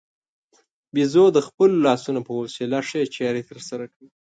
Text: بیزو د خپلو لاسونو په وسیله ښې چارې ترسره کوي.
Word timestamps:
بیزو 0.93 1.25
د 1.35 1.39
خپلو 1.47 1.75
لاسونو 1.85 2.19
په 2.27 2.31
وسیله 2.41 2.79
ښې 2.87 3.01
چارې 3.15 3.47
ترسره 3.49 3.85
کوي. 3.93 4.09